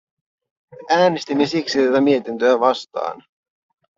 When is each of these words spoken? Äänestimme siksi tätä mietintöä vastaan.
Äänestimme 0.89 1.45
siksi 1.47 1.85
tätä 1.85 2.01
mietintöä 2.01 2.59
vastaan. 2.59 3.23